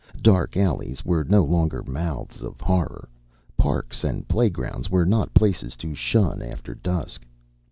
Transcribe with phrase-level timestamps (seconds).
[0.23, 3.07] Dark alleys were no longer mouths of horror.
[3.55, 7.23] Parks and playgrounds were not places to shun after dusk.